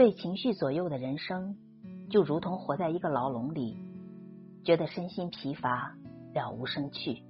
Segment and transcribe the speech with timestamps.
[0.00, 1.58] 被情绪左右的人生，
[2.08, 3.76] 就如同活在一个牢笼里，
[4.64, 5.94] 觉得身心疲乏，
[6.32, 7.22] 了无生趣。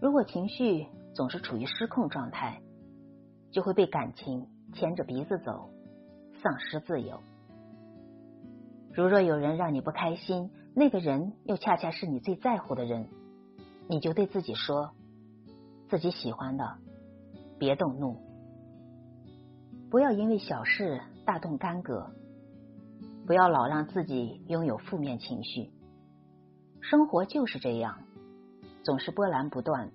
[0.00, 2.62] 如果情绪总是处于失控状态，
[3.50, 5.68] 就会被感情牵着鼻子走，
[6.42, 7.20] 丧失自由。
[8.94, 13.06] 如若有人让你不开心，那个人又恰恰是你最在乎的人，
[13.86, 14.92] 你就对自己说：
[15.90, 16.78] 自己喜欢的，
[17.58, 18.16] 别动怒，
[19.90, 22.10] 不要因为小事大动干戈，
[23.24, 25.70] 不要老让自己拥有负面情绪。
[26.80, 28.00] 生活就是这样。
[28.82, 29.92] 总是波澜不断，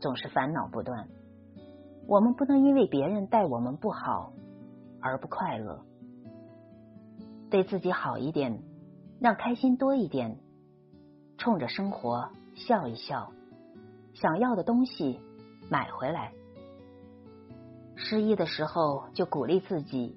[0.00, 1.06] 总是烦恼不断。
[2.06, 4.32] 我们不能因为别人待我们不好
[5.02, 5.84] 而不快乐，
[7.50, 8.62] 对自己好一点，
[9.20, 10.38] 让开心多一点，
[11.36, 13.34] 冲着生活笑一笑，
[14.14, 15.20] 想要的东西
[15.68, 16.32] 买回来。
[17.96, 20.16] 失意的时候就鼓励自己，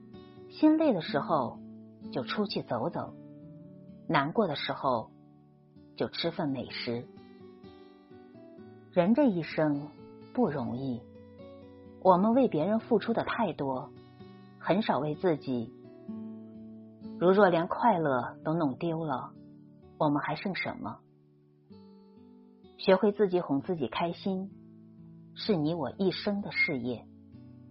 [0.51, 1.59] 心累的时候
[2.11, 3.13] 就出去走走，
[4.07, 5.09] 难过的时候
[5.95, 7.07] 就吃份美食。
[8.91, 9.87] 人这一生
[10.33, 11.01] 不容易，
[12.03, 13.89] 我们为别人付出的太多，
[14.59, 15.73] 很少为自己。
[17.17, 19.31] 如若连快乐都弄丢了，
[19.97, 20.99] 我们还剩什么？
[22.77, 24.51] 学会自己哄自己开心，
[25.33, 27.07] 是你我一生的事业。